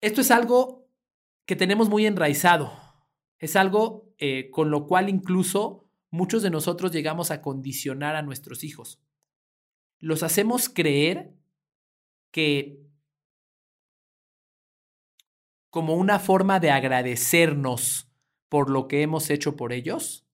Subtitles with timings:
[0.00, 0.88] Esto es algo
[1.46, 2.72] que tenemos muy enraizado.
[3.38, 8.64] Es algo eh, con lo cual incluso muchos de nosotros llegamos a condicionar a nuestros
[8.64, 9.00] hijos.
[9.98, 11.34] Los hacemos creer
[12.30, 12.80] que
[15.70, 18.10] como una forma de agradecernos
[18.48, 20.26] por lo que hemos hecho por ellos,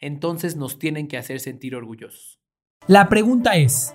[0.00, 2.40] entonces nos tienen que hacer sentir orgullosos.
[2.86, 3.94] La pregunta es,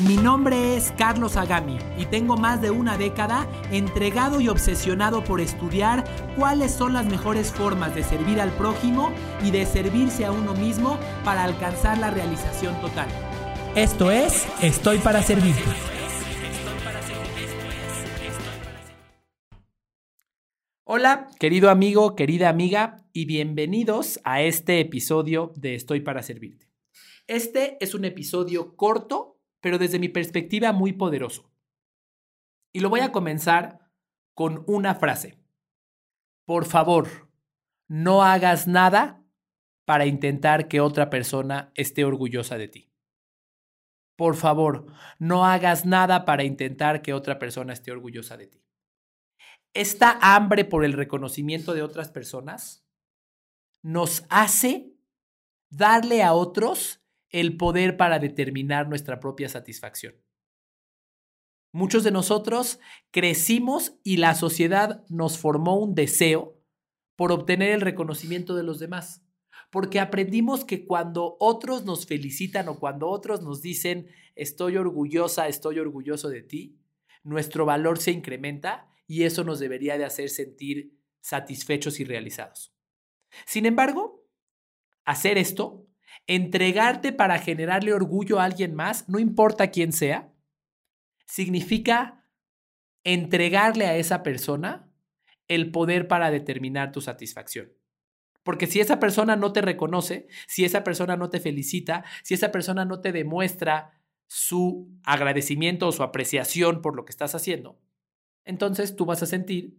[0.00, 5.42] Mi nombre es Carlos Agami y tengo más de una década entregado y obsesionado por
[5.42, 9.12] estudiar cuáles son las mejores formas de servir al prójimo
[9.44, 13.06] y de servirse a uno mismo para alcanzar la realización total.
[13.76, 15.60] Esto es Estoy para Servirte.
[20.84, 26.72] Hola, querido amigo, querida amiga, y bienvenidos a este episodio de Estoy para Servirte.
[27.26, 29.31] Este es un episodio corto
[29.62, 31.50] pero desde mi perspectiva muy poderoso.
[32.74, 33.90] Y lo voy a comenzar
[34.34, 35.38] con una frase.
[36.44, 37.30] Por favor,
[37.88, 39.24] no hagas nada
[39.86, 42.90] para intentar que otra persona esté orgullosa de ti.
[44.16, 44.86] Por favor,
[45.18, 48.64] no hagas nada para intentar que otra persona esté orgullosa de ti.
[49.74, 52.84] Esta hambre por el reconocimiento de otras personas
[53.82, 54.96] nos hace
[55.70, 57.01] darle a otros
[57.32, 60.14] el poder para determinar nuestra propia satisfacción.
[61.72, 62.78] Muchos de nosotros
[63.10, 66.60] crecimos y la sociedad nos formó un deseo
[67.16, 69.24] por obtener el reconocimiento de los demás,
[69.70, 75.78] porque aprendimos que cuando otros nos felicitan o cuando otros nos dicen estoy orgullosa, estoy
[75.78, 76.78] orgulloso de ti,
[77.22, 82.74] nuestro valor se incrementa y eso nos debería de hacer sentir satisfechos y realizados.
[83.46, 84.26] Sin embargo,
[85.04, 85.81] hacer esto
[86.26, 90.32] Entregarte para generarle orgullo a alguien más, no importa quién sea,
[91.26, 92.28] significa
[93.04, 94.92] entregarle a esa persona
[95.48, 97.72] el poder para determinar tu satisfacción.
[98.42, 102.50] Porque si esa persona no te reconoce, si esa persona no te felicita, si esa
[102.50, 107.78] persona no te demuestra su agradecimiento o su apreciación por lo que estás haciendo,
[108.44, 109.78] entonces tú vas a sentir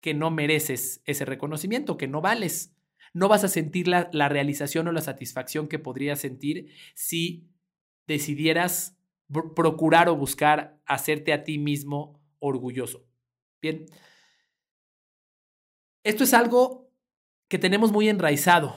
[0.00, 2.75] que no mereces ese reconocimiento, que no vales
[3.12, 7.48] no vas a sentir la, realización o la satisfacción que podrías sentir si
[8.06, 8.98] decidieras
[9.54, 13.06] procurar o buscar hacerte a ti mismo orgulloso.
[13.60, 13.86] Bien.
[16.04, 16.90] Esto es algo
[17.48, 18.74] que tenemos muy enraizado.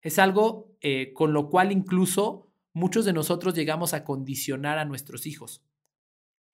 [0.00, 5.26] Es algo eh, con lo cual incluso muchos de nosotros llegamos a condicionar a nuestros
[5.26, 5.64] hijos.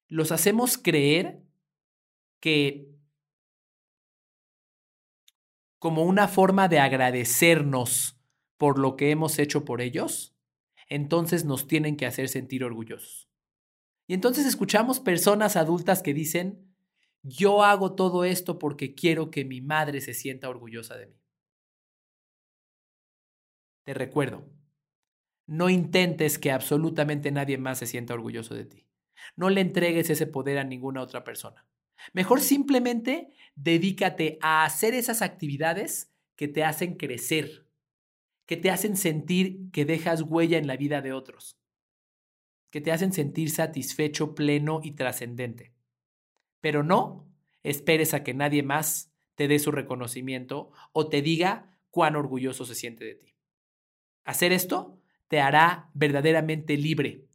[0.09, 1.43] Los hacemos creer
[2.41, 2.92] que
[5.83, 8.17] como una forma de agradecernos
[8.57, 10.33] por lo que hemos hecho por ellos,
[10.89, 13.29] entonces nos tienen que hacer sentir orgullosos.
[14.07, 16.73] Y entonces escuchamos personas adultas que dicen,
[17.25, 21.21] yo hago todo esto porque quiero que mi madre se sienta orgullosa de mí.
[23.83, 24.49] Te recuerdo,
[25.49, 28.87] no intentes que absolutamente nadie más se sienta orgulloso de ti.
[29.35, 31.67] No le entregues ese poder a ninguna otra persona.
[32.13, 37.67] Mejor simplemente dedícate a hacer esas actividades que te hacen crecer,
[38.47, 41.59] que te hacen sentir que dejas huella en la vida de otros,
[42.71, 45.73] que te hacen sentir satisfecho, pleno y trascendente.
[46.61, 47.29] Pero no
[47.63, 52.75] esperes a que nadie más te dé su reconocimiento o te diga cuán orgulloso se
[52.75, 53.35] siente de ti.
[54.25, 57.27] Hacer esto te hará verdaderamente libre,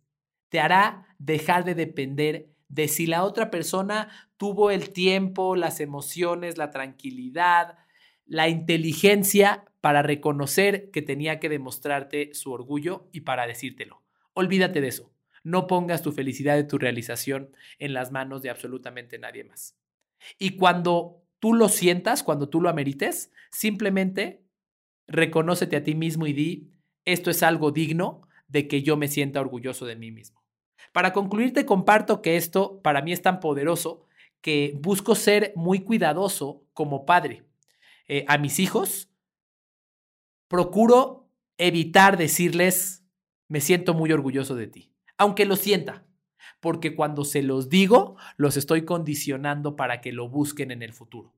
[0.50, 6.58] te hará dejar de depender de si la otra persona tuvo el tiempo, las emociones,
[6.58, 7.78] la tranquilidad,
[8.26, 14.04] la inteligencia para reconocer que tenía que demostrarte su orgullo y para decírtelo.
[14.34, 15.14] Olvídate de eso.
[15.44, 19.78] No pongas tu felicidad y tu realización en las manos de absolutamente nadie más.
[20.38, 24.44] Y cuando tú lo sientas, cuando tú lo amerites, simplemente
[25.08, 26.72] reconócete a ti mismo y di,
[27.06, 30.44] esto es algo digno de que yo me sienta orgulloso de mí mismo.
[30.92, 34.06] Para concluir, te comparto que esto para mí es tan poderoso
[34.42, 37.46] que busco ser muy cuidadoso como padre.
[38.08, 39.10] Eh, a mis hijos,
[40.48, 43.04] procuro evitar decirles,
[43.48, 46.06] me siento muy orgulloso de ti, aunque lo sienta,
[46.60, 51.34] porque cuando se los digo, los estoy condicionando para que lo busquen en el futuro.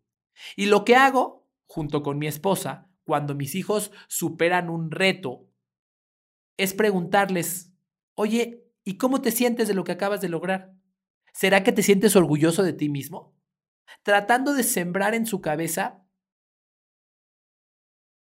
[0.55, 5.47] Y lo que hago, junto con mi esposa, cuando mis hijos superan un reto,
[6.57, 7.73] es preguntarles,
[8.15, 10.73] oye, ¿Y cómo te sientes de lo que acabas de lograr?
[11.31, 13.39] ¿Será que te sientes orgulloso de ti mismo?
[14.01, 16.03] Tratando de sembrar en su cabeza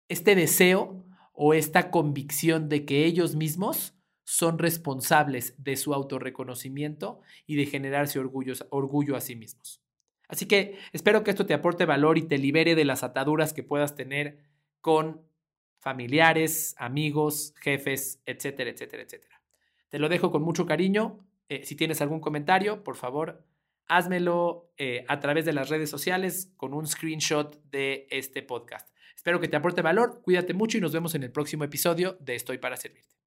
[0.09, 3.95] este deseo o esta convicción de que ellos mismos
[4.25, 9.81] son responsables de su autorreconocimiento y de generarse orgullo a sí mismos.
[10.27, 13.63] Así que espero que esto te aporte valor y te libere de las ataduras que
[13.63, 14.41] puedas tener
[14.81, 15.23] con
[15.79, 19.38] familiares, amigos, jefes, etcétera, etcétera, etcétera.
[19.89, 21.19] Te lo dejo con mucho cariño.
[21.49, 23.45] Eh, si tienes algún comentario, por favor,
[23.87, 28.89] házmelo eh, a través de las redes sociales con un screenshot de este podcast.
[29.17, 32.37] Espero que te aporte valor, cuídate mucho y nos vemos en el próximo episodio de
[32.37, 33.18] Estoy para Servirte.